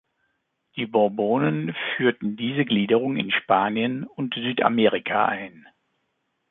Die 0.77 0.87
Bourbonen 0.87 1.75
führten 1.95 2.35
diese 2.35 2.65
Gliederung 2.65 3.17
in 3.17 3.29
Spanien 3.29 4.03
und 4.03 4.33
Südamerika 4.33 5.25
ein. 5.25 5.67